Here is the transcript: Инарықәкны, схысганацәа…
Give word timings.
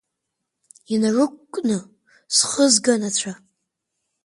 Инарықәкны, 0.93 1.77
схысганацәа… 2.35 3.33